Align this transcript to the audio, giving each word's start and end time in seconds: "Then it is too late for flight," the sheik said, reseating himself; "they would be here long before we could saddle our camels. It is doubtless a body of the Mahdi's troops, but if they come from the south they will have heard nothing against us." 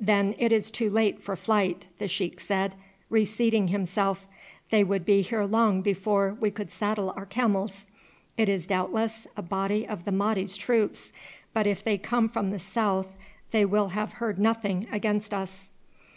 "Then 0.00 0.34
it 0.36 0.50
is 0.50 0.68
too 0.68 0.90
late 0.90 1.22
for 1.22 1.36
flight," 1.36 1.86
the 1.98 2.08
sheik 2.08 2.40
said, 2.40 2.74
reseating 3.08 3.68
himself; 3.68 4.26
"they 4.70 4.82
would 4.82 5.04
be 5.04 5.22
here 5.22 5.44
long 5.44 5.80
before 5.80 6.36
we 6.40 6.50
could 6.50 6.72
saddle 6.72 7.14
our 7.16 7.24
camels. 7.24 7.86
It 8.36 8.48
is 8.48 8.66
doubtless 8.66 9.28
a 9.36 9.42
body 9.42 9.86
of 9.86 10.06
the 10.06 10.10
Mahdi's 10.10 10.56
troops, 10.56 11.12
but 11.52 11.68
if 11.68 11.84
they 11.84 11.98
come 11.98 12.28
from 12.28 12.50
the 12.50 12.58
south 12.58 13.16
they 13.52 13.64
will 13.64 13.90
have 13.90 14.14
heard 14.14 14.40
nothing 14.40 14.88
against 14.90 15.32
us." 15.32 15.70